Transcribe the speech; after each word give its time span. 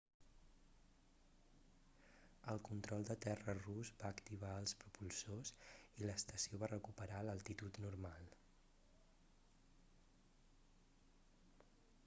el 2.53 2.61
control 2.69 3.03
de 3.09 3.15
terra 3.25 3.53
rus 3.59 3.91
va 3.99 4.09
activar 4.15 4.53
els 4.61 4.73
propulsors 4.83 5.51
i 6.01 6.07
l'estació 6.11 6.59
va 6.63 6.71
recuperar 6.71 7.21
l'altitud 7.27 7.79
normal 7.85 8.33